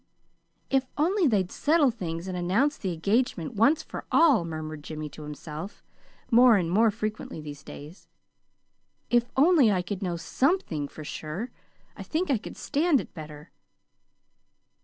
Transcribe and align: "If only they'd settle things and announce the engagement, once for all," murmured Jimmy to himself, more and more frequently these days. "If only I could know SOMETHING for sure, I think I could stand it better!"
"If 0.71 0.87
only 0.97 1.27
they'd 1.27 1.51
settle 1.51 1.91
things 1.91 2.27
and 2.27 2.35
announce 2.35 2.75
the 2.75 2.91
engagement, 2.91 3.53
once 3.53 3.83
for 3.83 4.05
all," 4.11 4.43
murmured 4.43 4.83
Jimmy 4.83 5.09
to 5.09 5.21
himself, 5.21 5.83
more 6.31 6.57
and 6.57 6.71
more 6.71 6.89
frequently 6.89 7.39
these 7.39 7.61
days. 7.61 8.07
"If 9.11 9.25
only 9.37 9.71
I 9.71 9.83
could 9.83 10.01
know 10.01 10.15
SOMETHING 10.17 10.87
for 10.87 11.03
sure, 11.03 11.51
I 11.95 12.01
think 12.01 12.31
I 12.31 12.39
could 12.39 12.57
stand 12.57 12.99
it 12.99 13.13
better!" 13.13 13.51